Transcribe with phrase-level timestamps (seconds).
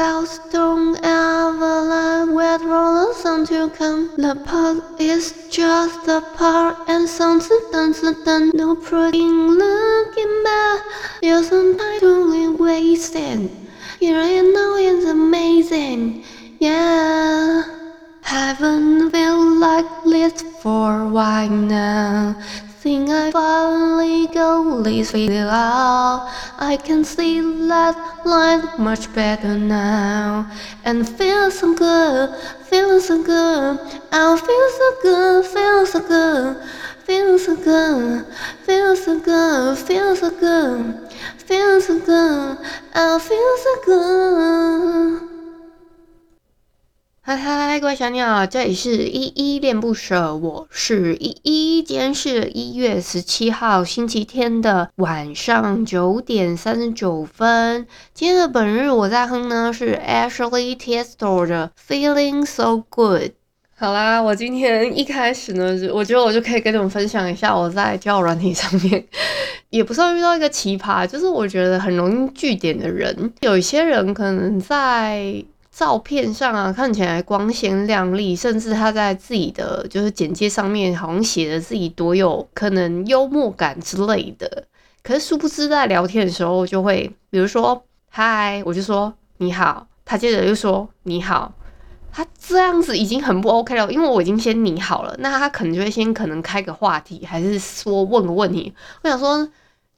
[0.00, 4.10] Clouds don't ever let wet rollers until come.
[4.16, 7.92] The part is just a part, and something done,
[8.24, 8.50] done.
[8.54, 10.80] No praying, looking back.
[11.20, 13.50] You're some time totally wasted.
[14.00, 16.24] Here am now, it's amazing.
[16.60, 17.62] Yeah,
[18.22, 22.36] haven't felt like this for a while now.
[22.82, 26.32] Think I finally go this figure out.
[26.58, 27.38] I can see
[27.68, 27.94] that
[28.24, 30.50] light much better now.
[30.86, 32.34] And feel so good,
[32.70, 33.78] feel so good.
[34.10, 36.56] I feel so good, feel so good.
[37.04, 38.24] Feel so good,
[38.64, 41.10] feel so good, feel so good.
[41.36, 42.58] Feel so good,
[42.94, 45.29] I feel so good.
[47.22, 51.82] 嗨嗨，各位小鸟，这里是依依恋不舍，我是依依。
[51.82, 57.86] 今天是一月十七号星期天的晚上九点三十九分。
[58.14, 63.32] 今天的本日我在哼呢是 Ashley Tisdale 的 Feeling So Good。
[63.76, 69.04] 好啦，我今天一开始呢，我觉得我就可以跟你们分享一下我在交友软体上面，
[69.68, 73.34] 也不算遇到一个奇葩，就是我觉得很容易聚点的人。
[73.40, 75.44] 有一些人可能在。
[75.70, 84.64] 照片上啊，看起来光鲜亮丽，甚至他在自己的就是简介上面好像写的自己多有可能幽默感之类的。
[85.02, 91.52] 可是殊不知在聊天的时候就会，比如说嗨，我就说你好，他接着又说你好，
[92.12, 98.74] 他这样子已经很不 OK 了，因为我已经先你好了，那他可能就会先可能开个话题，还是说问个问题。
[99.02, 99.48] 我想说。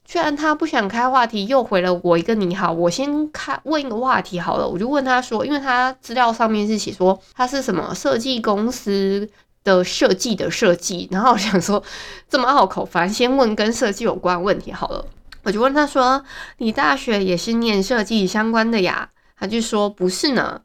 [0.05, 2.71] 居然他不想开话题，又回了我一个你好。
[2.71, 9.29] 我先开问一个话题好了，我就问他说，因为他资料上面是写说他是什么设计公司
[9.63, 11.81] 的设计的设计，然后我想说
[12.29, 15.05] 这么拗口，反正先问跟设计有关问题好了。
[15.43, 16.23] 我就问他说，
[16.57, 19.09] 你大学也是念设计相关的呀？
[19.37, 20.61] 他就说不是呢。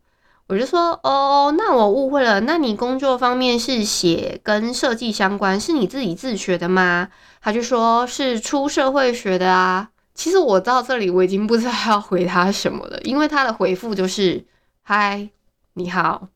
[0.47, 2.41] 我就说哦，那我误会了。
[2.41, 7.09] 那你工作方面是写跟设计相关，是你自己自学的吗？
[7.41, 9.91] 他就说是出社会学的啊。
[10.15, 14.45] 其实我到这里我已经不知道要回他什么了，因为他的回复就是
[14.83, 15.29] 嗨，
[15.75, 16.29] 你好。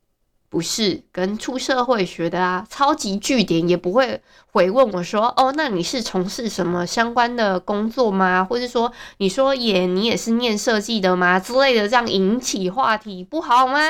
[0.48, 4.20] 不是跟出社会学的啊，超级句点也不会
[4.50, 8.44] 回问我说，哦，那你是从事什么相关的工作吗？
[8.44, 11.40] 或者说，你说也你也是念设计的吗？
[11.40, 13.80] 之类的，这样引起话题不好吗？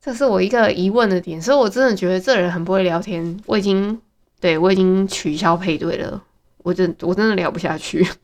[0.00, 3.36] 这是我一个疑问的点，所以我真的觉得这人很不会聊天。
[3.46, 4.00] 我已经
[4.40, 6.22] 对我已经取消配对了，
[6.58, 8.06] 我真我真的聊不下去。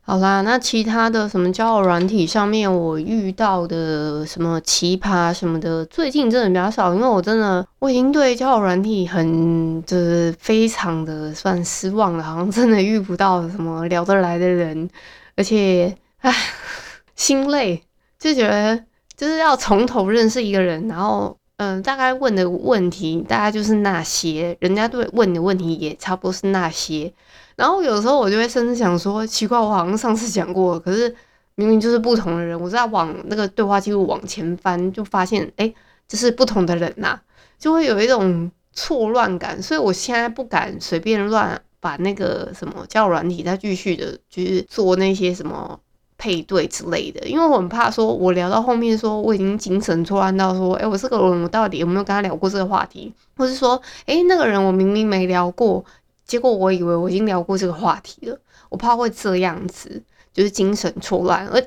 [0.00, 14.88] 好啦，那其他的什么交友软体上面我遇到的什么奇葩什么的，最近真的比较少，因为我真的我已经对交友软体很就是非常的算失望了，好像真的遇不到什么聊得来的人，
[15.36, 16.34] 而且唉，
[17.14, 17.82] 心累，
[18.18, 18.82] 就觉得
[19.14, 27.12] 就是要从头认识一个人，然后嗯、大概问的问题大概就是那些，人家对问的问题也差不多是那些。
[27.56, 31.12] 然后有时候我就会甚至想说，奇怪，我好像上次讲过，可是
[31.56, 32.58] 明明就是不同的人。
[32.60, 35.74] 我在往那个对话记录往前翻，就发现，哎，
[36.06, 37.20] 这是不同的人呐，
[37.58, 39.60] 就会有一种错乱感。
[39.60, 45.80] 所以我现在不敢随便乱把那个什么叫软体再继续的，就是做那些什么
[46.18, 55.82] 配对之类的，因为我很怕说，我聊到后面说我已经精神错乱到说，哎，我这个人我到底有没有跟他聊过这个话题，或是说，哎，那个人我明明没聊过。
[56.26, 60.02] 结果我以为我已经聊过这个话题了，我怕会这样子，
[60.34, 61.46] 就是精神错乱。
[61.46, 61.62] 而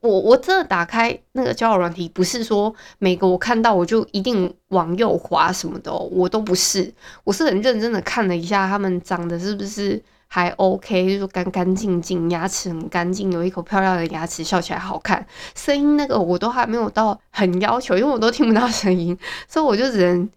[0.00, 6.92] 我我真的打开那个交友软体，不是说每个我看到我就一定往右滑什么的，我都不是，
[7.24, 10.00] 我是很认真的看了一下他们长得是不是
[10.34, 19.16] 还 OK，就是干干净净，牙齿很干净，有一口漂亮的牙齿，笑起来好看，声音那个我都还没有到很要求，因为我都听不到声音，
[19.46, 20.28] 所以我就只能。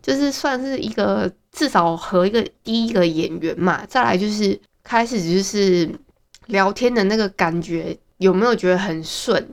[0.00, 5.90] 就是算是一个至少和一个第一个演员嘛，再来就是开始就是
[6.46, 9.44] 聊天的那个感觉有没有觉得很顺？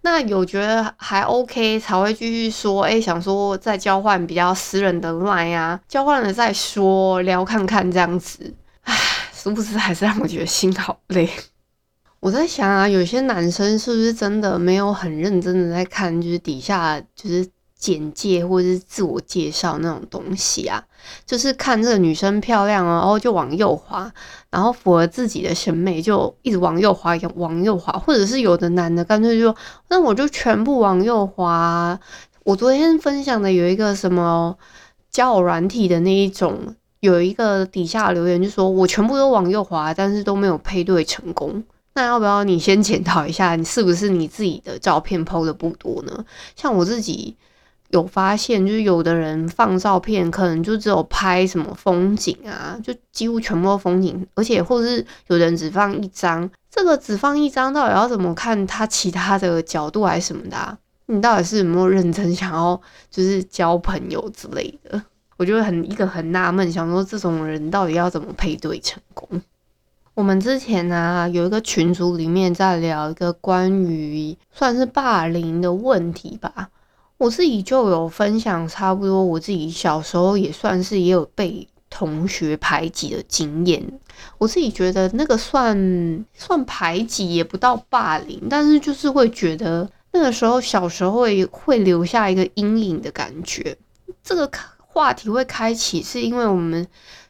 [0.00, 8.52] 那有觉得还 OK 才会继续说，哎、想说再交换比较私人的 line 啊，交换了再说聊看看这样子，
[9.42, 11.26] 殊不知还是让我觉得心好累。
[12.20, 20.84] 我在想啊，有些男生是不是真的没有很认真的在看，就是底下就是简介或者是自我介绍那种东西啊？
[21.24, 24.12] 就是看这个女生漂亮哦，然后就往右滑，
[24.50, 29.56] 然后符合自己的审美就一直往右滑，往右滑，或者是有的男的干脆就说，
[29.88, 31.98] 那我就全部往右滑。
[32.44, 34.58] 我昨天分享的有一个什么
[35.10, 41.62] 交友软体的那一种，有一个底下留言就说，我全部都往右滑，但是都没有配对成功。
[41.94, 46.24] 那要不要你先检讨一下，你是不是你自己的照片 PO 的不多呢？
[46.54, 47.36] 像我自己
[47.88, 60.78] 有发现，就是有的人放照片，可能就只有拍什么风景啊，就几乎全部都风景，而且或者是有人只放一张，这个只放一张，到底要怎么看他其他的角度还是什么的啊？
[61.06, 62.80] 你到底是有没有认真想要
[63.10, 65.02] 就是交朋友之类的？
[65.40, 69.40] 我就很一个很纳闷，想说这种人到底要怎么配对成功？
[70.12, 76.68] 我们之前呢、有一个群组里面在聊一个关于算是霸凌的问题吧，
[77.16, 83.82] 我自己就有分享差不多，我自己小时候也算是也有被同学排挤的经验。
[84.36, 93.74] 我自己觉得那个算算排挤也不到霸凌，但是就是会觉得那个时候小时候会会留下一个阴影的感觉。
[94.22, 94.46] 这个
[94.92, 96.86] 话题会开启是因为我们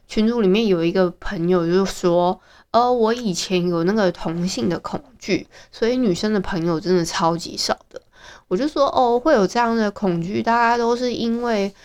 [0.07, 2.39] 群组里面有一个朋友就说。
[2.71, 8.01] 呃，我以前有那个同性的恐惧，所以女生的朋友真的超级少的。
[8.47, 11.75] 我就说，哦，会有这样的恐惧，大家都是因为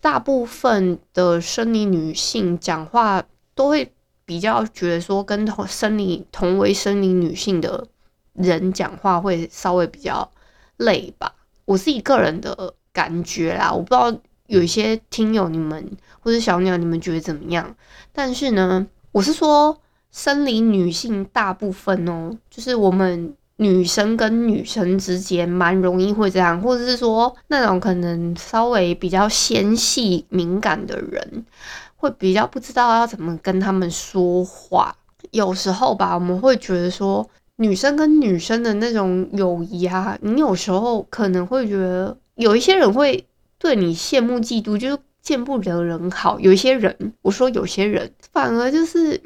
[0.00, 3.22] 大部分的生理女性讲话
[3.54, 3.92] 都会
[4.24, 7.86] 比较觉得说，跟同生理同为生理女性的
[8.32, 10.30] 人讲话会稍微比较
[10.78, 11.34] 累吧。
[11.66, 14.10] 我自己个人的感觉啦，我不知道
[14.50, 17.74] 有一些听友你们或者小鸟你们觉得怎么样，
[18.12, 19.80] 但是呢，我是说。
[20.12, 31.46] 生理女性大部分哦，就是我们女生跟女生之间蛮容易会这样，或者是说那种可能稍微比较纤细敏感的人，
[31.94, 34.92] 会比较不知道要怎么跟他们说话。
[35.30, 37.24] 有时候吧，我们会觉得说
[37.58, 43.24] 女生跟女生的那种友谊啊，你有时候可能会觉得有一些人会
[43.60, 46.40] 对你羡慕嫉妒，就是见不得人好。
[46.40, 49.22] 有些人，我说有些人反而就是。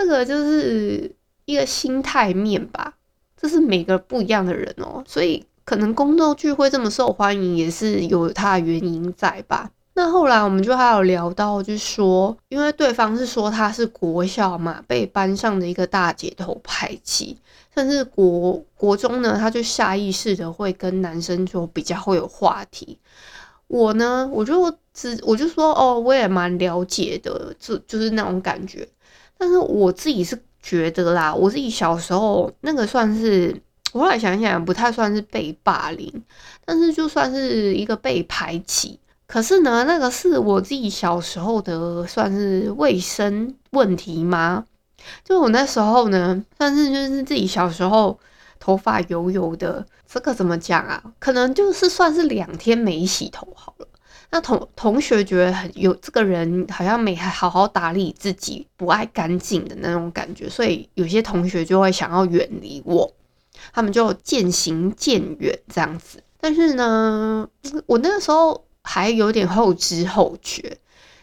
[0.00, 1.12] 这个就是
[1.44, 2.94] 一个心态面吧，
[3.36, 9.72] 这是每个不一样的人哦，所以可能宫斗剧会这么受欢迎，也是有它的原因在吧。
[9.98, 17.36] 那后来我们就还有聊到，就说，因为对方是说他是国小嘛，被班上的一个大姐头排挤，
[17.74, 22.96] 甚至国国中呢，他就下意识的会跟男生就比较会有话题。
[23.66, 28.88] 我呢，我就只我就说哦，我也蛮了解的，就就是那种感觉。
[29.36, 33.60] 但是我自己是觉得啦，我自己小时候那个算是，
[33.92, 36.22] 我后来想想不太算是被霸凌，
[36.64, 39.00] 但是就算是一个被排挤。
[39.28, 44.64] 可是呢，那个是我自己小时候的算是卫生问题吗？
[45.22, 48.18] 就我那时候呢，算是就是自己小时候
[48.58, 51.02] 头发油油的，这个怎么讲啊？
[51.18, 53.86] 可能就是算是两天没洗头好了。
[54.30, 63.12] 那同同学觉得很有这个人好像没好好打理自己，不爱干净的那种感觉，所以有些同学就会想要远离我，
[63.74, 66.22] 他们就渐行渐远这样子。
[66.40, 67.46] 但是呢，
[67.86, 70.78] 我那个时候还有点后知后觉，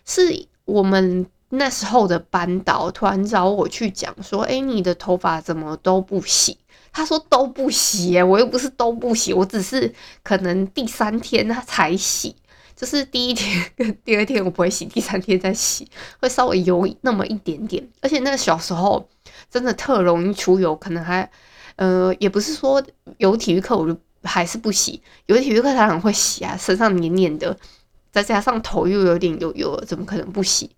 [0.05, 6.59] 是我们那时候的班导突然找我去讲说：“哎，你的头发怎么都不洗？”
[6.93, 9.91] 他说都不洗，我又不是都不洗，我只是
[10.21, 12.35] 可能第三天他才洗。
[12.75, 15.89] 就是第一天跟第二天我不会洗，第三天再洗，
[16.21, 17.85] 会稍微油那么一点点。
[18.01, 19.09] 而且那个小时候
[19.49, 21.27] 真的特容易出油，可能还
[21.77, 22.83] 呃也不是说
[23.17, 27.57] 有体育课我就还是不洗，有体育课当然会洗啊，身上黏黏的，
[28.11, 30.69] 再加上头又有点油油，怎么可能不洗？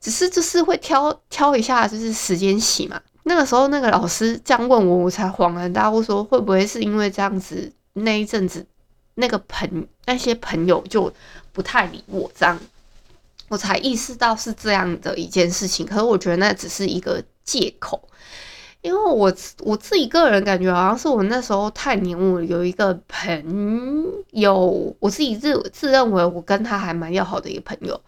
[0.00, 3.00] 只是就是会挑挑一下，就是时间洗嘛。
[3.22, 8.66] 那个时候那个老师这样问我，我才恍然大悟，说会不会是因为这样子那一阵子。
[9.16, 11.12] 那个朋那些朋友就
[11.52, 12.58] 不太理我，这样
[13.48, 15.84] 我才意识到是这样的一件事情。
[15.84, 18.08] 可是我觉得那只是一个借口，
[18.82, 28.00] 因为我我自己个人感觉好像是我那时候太黏我有一个朋友，我自己自自认为我跟他还蛮要好的一个朋友，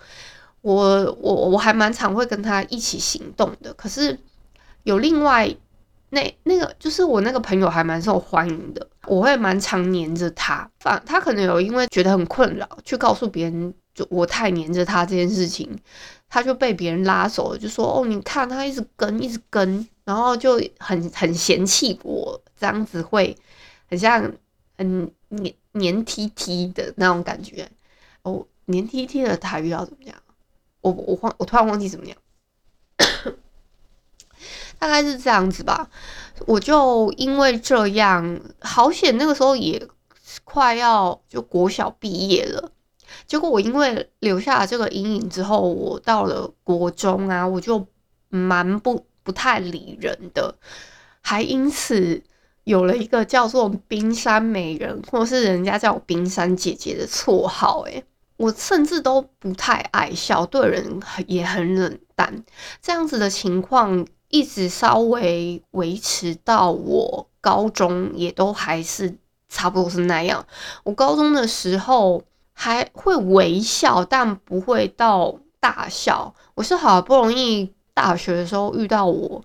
[0.61, 3.73] 我我我还蛮常会跟他一起行动的。
[3.75, 4.19] 可是
[4.85, 5.55] 有另外。
[6.15, 10.71] 那那个就是我那个朋友还蛮受欢迎的，我会蛮常黏着他。
[10.81, 15.67] 反他可能有因为觉得很困扰，去告诉别人就我太黏着他这件事情，
[16.29, 23.37] 他就被别人拉走了，就说哦，你看他一直跟一直跟，然后就很很嫌弃我这样子会
[23.89, 24.33] 很像
[24.77, 27.71] 很黏黏 T T 的那种感觉。
[28.23, 30.15] 哦，黏 T T 的台语要怎么讲？
[30.81, 32.17] 我我忘我突然忘记怎么样，
[34.79, 35.89] 大概是这样子吧。
[36.47, 39.89] 我就因为这样，好险那个时候也
[40.43, 42.73] 快要就国小毕业了。
[43.29, 47.87] 结果我因为留下了这个阴影之后，我到了国中啊，我就
[48.29, 50.55] 蛮不不太理人的，
[51.21, 52.23] 还因此
[52.65, 57.83] 有了一个叫做冰山美人，或是人家叫我冰山姐姐的绰号。
[57.83, 58.05] 诶，
[58.37, 62.45] 我甚至都不太爱笑，对人也很冷淡，
[62.81, 69.17] 这样子的情况一直稍微维持到我高中，也都还是
[69.49, 70.47] 差不多是那样。
[70.85, 72.23] 我高中的时候。
[72.55, 76.33] 还会微笑，但不会到大笑。
[76.55, 79.45] 我是好不容易大学的时候遇到我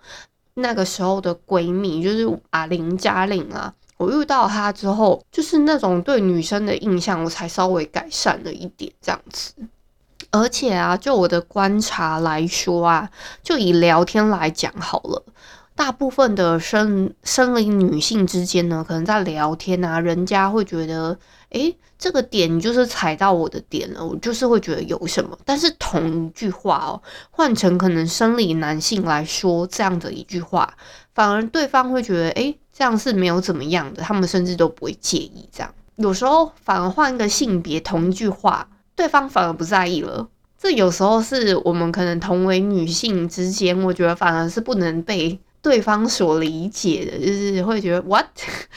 [0.53, 3.73] 那个时候的闺蜜，就是啊林嘉玲啊。
[3.97, 9.53] 我遇到她之后，就是那种对女生的印象，我才稍微改善了一点这样子。
[10.31, 13.09] 而且啊，就我的观察来说啊，
[13.41, 15.23] 就以聊天来讲好了，
[15.75, 21.17] 大部分的生生理女性之间呢，可能在聊天啊，人家会觉得。
[21.51, 25.37] 诶，这个点就是踩到我的点了，我就是会觉得有什么。
[25.45, 27.01] 但是同一句话哦，
[27.31, 30.71] 换成可能生理男性来说这样的一句话，
[31.15, 35.47] 反而对方会觉得，诶，这样是没有怎么样的，他们甚至都不会介意。
[35.51, 40.27] 这样有时候反而换一个性别，同一句话，对方反而不在意了。
[40.59, 48.25] 这有时候是我们可能同为女性之间，我觉得反而是不能被对方所理解的，就是会觉得 what？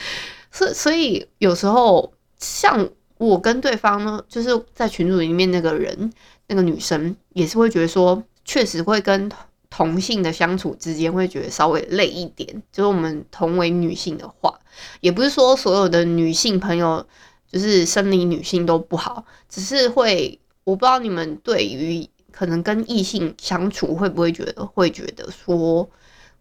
[0.52, 2.12] 所所以有时候。
[2.40, 6.12] 像我跟对方呢，就是在群组里面那个人，
[6.48, 9.30] 那个女生也是会觉得说，确实会跟
[9.68, 12.62] 同性的相处之间会觉得稍微累一点。
[12.72, 14.58] 就是我们同为女性的话，
[15.00, 17.06] 也不是说所有的女性朋友
[17.46, 25.88] 就是生理女性都不好，只是会我不知道你们对于可能跟异性相处会不会觉得会觉得说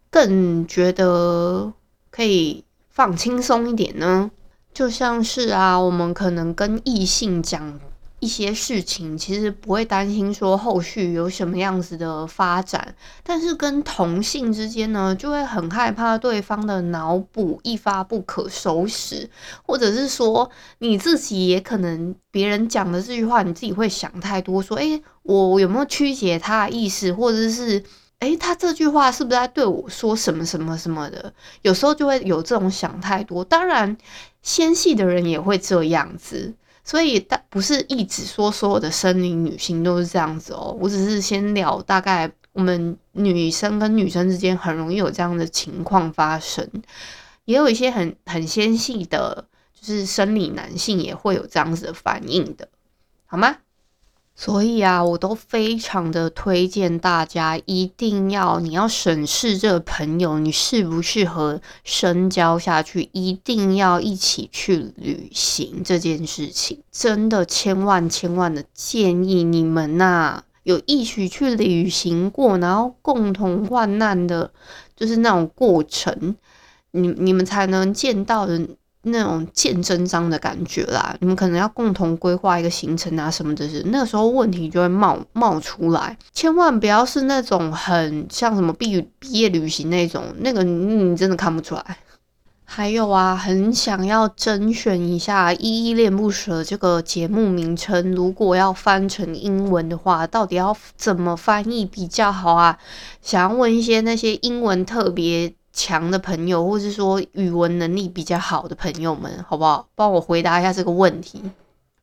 [0.08, 1.72] 更觉得
[2.10, 4.30] 可以放轻松一点呢？
[4.72, 7.78] 就像是啊，我们可能跟异性讲
[8.20, 19.28] 一些事情，其实不会担心说后续有什么样子的发展，但是跟同性之间呢，就会很害怕对方的脑补一发不可收拾，
[19.66, 27.82] 或者是说你自己也可能别人讲的这句话，你自己会想太多，说，诶，我有没有曲解他的意思，或者是，
[28.20, 31.32] 诶，他这句话是不是在对我说什么什么什么的？
[31.62, 33.96] 有时候就会有这种想太多，当然。
[34.42, 40.74] 纤细的人也会这样子，所以大不是一直说所有的生理女性都是这样子哦。
[40.80, 46.66] 我只是先聊大概我们女生跟女生之间很容易有这样的情况发生，
[47.44, 49.44] 也有一些很很纤细的，
[49.78, 52.66] 就是生理男性也会有这样子的反应的，
[53.26, 53.58] 好吗？
[54.42, 74.50] 所以啊，我都非常的推荐大家，一定要你要审视这个朋友，你适不适合深交下去，一定要一起去旅行这件事情，真的千万千万的建议你们呐、有一起去旅行过，然后共同患难的，
[74.96, 76.34] 就是那种过程，
[76.92, 78.58] 你你们才能见到的。
[79.02, 91.96] 那种见真章的感觉啦，你们可能要共同规划一个行程啊什么的，是那个时候问题就会冒冒出来，千万不要是那种很像什么毕毕业旅行那种，那个你真的看不出来。
[92.64, 102.78] 还有啊，很想要甄选一下《依依恋不舍》这个节目名称，如果要翻成英文的话，到底要怎么翻译比较好啊？
[103.22, 105.54] 想要问一些那些英文特别。
[105.80, 109.88] 强的朋友，或是说语文能力比较好的朋友们，好不好？
[109.94, 111.42] 帮我回答一下这个问题。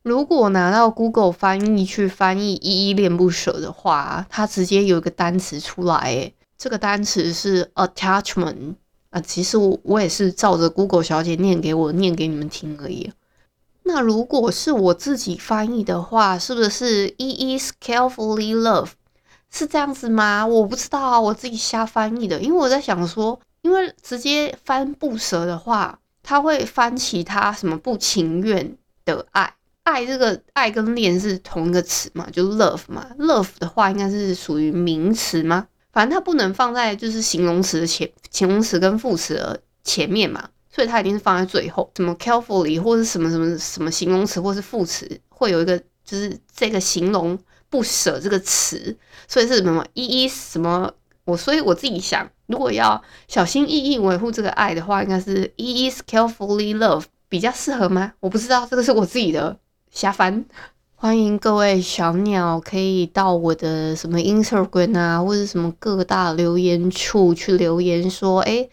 [0.02, 8.74] 如果拿到 Google 翻译去翻译“依依恋不舍”的话，它直接有一个单词出来，诶，这个单词是 attachment
[9.10, 9.20] 啊。
[9.20, 13.12] 其实我我也是照着 Google 小姐念给我念给你们听而已。
[13.84, 18.90] 那如果是我自己翻译的话，是不是 “Ease carefully love”
[19.50, 20.44] 是这样子吗？
[20.44, 23.38] 我不知道啊，我自己瞎翻译的，因为我在想说。
[23.62, 35.66] 因为直接翻不舍的话，他会翻其他什么不情愿的爱，爱这个爱跟恋是同一个词嘛，就是 love 嘛，love 的话应该是属于名词吗？
[35.92, 41.90] 反正它不能放在就是形容词的前，形容词跟副词的前面嘛，所以它一定是放在最后。
[41.96, 47.36] 什么 carefully 或是什么什么什么形容词或是副词，会有一个就是这个形容
[47.68, 48.96] 不舍这个词，
[49.26, 50.92] 所以是什么一一什么
[51.24, 52.30] 我，所以我自己想。
[52.48, 58.14] 如果要小心翼翼维护这个爱的话，应该是 E is carefully love 比较适合吗？
[58.20, 59.58] 我不知道，这个是我自己的
[59.90, 60.44] 瞎翻。
[60.94, 68.68] 欢迎各位小鸟可以到我的什么 Instagram 啊，或者什么各大留言处去留言说，诶，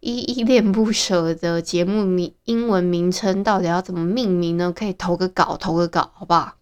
[0.00, 4.72] 依依恋不舍的节目名英文名称到底要怎么命名呢？
[4.74, 6.54] 可以投个稿，投个稿，好不好？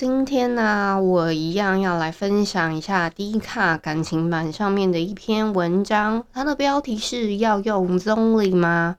[0.00, 8.96] 今天呢、我一样要来分享一下低卡感情版上面的一篇文章，它的标题是要用 Zong-ly 吗？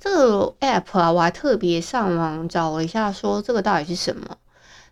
[0.00, 4.36] 这个 app 啊，我还特别上网找了一下，说这个到底是什么？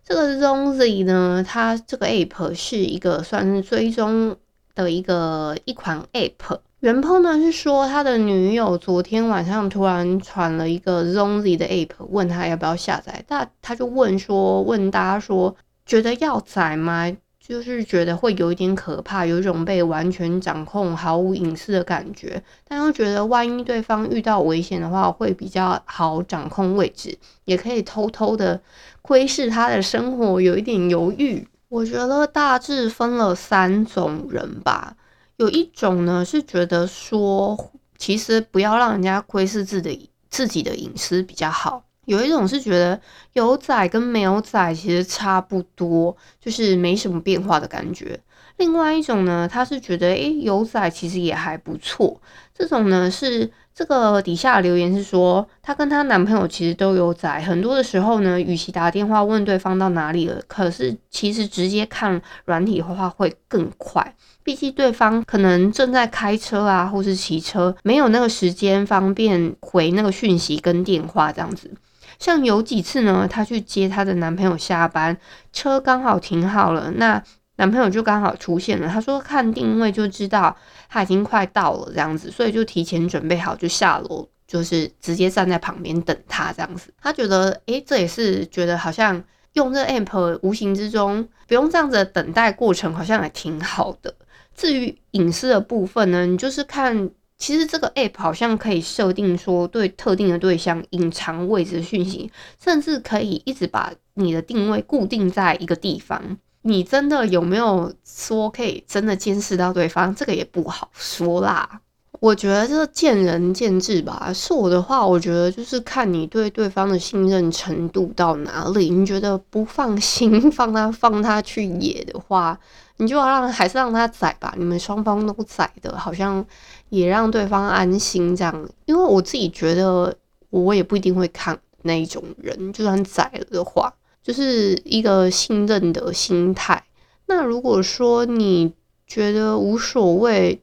[0.05, 4.37] 这个 Zong-ly 呢，它这个 app 是一个算是追踪
[4.75, 6.59] 的一个一款 app。
[6.81, 13.25] 原 po 呢是说他的女友昨天晚上突然传了一个 Zong-ly 的 app，问他要不要下载。
[13.29, 15.55] 他他就问说，问大家说，
[15.87, 17.17] 觉得要载吗？
[17.39, 22.43] 就是觉得会有一点可怕，有一种被完全掌控、毫无隐私的感觉。
[22.67, 28.61] 但又觉得万一对方遇到危险的话，会比较好掌控位置，也可以偷偷的
[29.03, 31.47] 窥视他的生活，有一点犹豫。
[31.73, 34.95] 我觉得大致分了三种人吧。
[35.37, 41.83] 有一种呢是觉得说，其实不要让人家窥视自己自己的隐私比较好。
[42.05, 43.01] 有一种是觉得
[43.33, 48.21] 有仔跟没有仔其实差不多，就是没什么变化的感觉。
[48.59, 52.21] 另外一种呢，他是觉得诶，有仔其实也还不错。
[52.55, 53.51] 这种呢是。
[53.75, 71.71] 这个底下留言是说，她跟她男朋友其实都有载，很多的时候呢，与其打电话问对方到哪里了，可是其实直接看软体的话会更快，毕竟对方可能正在开车啊，或是骑车，没有那个时间方便回那个讯息跟电话这样子。
[72.19, 75.17] 像有几次呢，她去接她的男朋友下班，
[75.53, 77.23] 车刚好停好了，那。
[77.63, 80.57] 男朋友就刚好出现了，他说看定位就知道
[80.89, 86.93] 他已经快到了这样子，所以就提前准备好就下楼，就是直接站在旁边等他这样子。
[87.01, 89.23] 他觉得，诶，这也是觉得好像
[89.53, 94.13] 用这 app 无形之中不用这样子等待过程，好像还挺好的。
[94.57, 102.29] 至于隐私的部分呢，你就是看，其实这个 app 好像可以设定说对特定的对象隐藏位置讯息，
[102.61, 106.39] 甚至可以一直把你的定位固定在一个地方。
[106.63, 110.15] 你真的有没有说可以真的监视到对方？
[110.15, 111.81] 这个也不好说啦。
[112.21, 114.31] 我觉得这见仁见智吧。
[114.33, 118.91] 是我的话，我觉得就是看你对对方的信任程度到哪里。
[118.91, 122.57] 你觉得不放心放他放他去野的话，
[122.99, 124.55] 你就要让还是让他宰吧。
[124.57, 126.47] 你们双方都宰的，好像
[126.91, 128.69] 也让对方安心这样。
[128.85, 130.15] 因为我自己觉得，
[130.51, 133.93] 我也不一定会看那一种人，就算宰了的话。
[134.23, 136.85] 就是一个信任的心态。
[137.27, 138.75] 那如果说你
[139.07, 140.63] 觉得无所谓，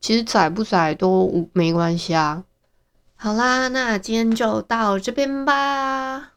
[0.00, 2.44] 其实载不载都没关系啊。
[3.16, 6.32] 好啦，那今天就到这边吧。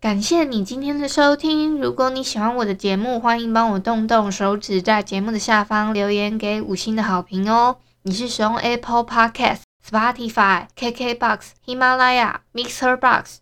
[0.00, 1.80] 感谢你今天的收听。
[1.80, 7.76] 如果你喜欢我的节目，欢迎帮我动动手指，在节目的下方留言给五星的好评哦。
[8.02, 13.41] 你是使用 Apple Podcast、Spotify、KKBox、喜马拉雅、Mixherbox。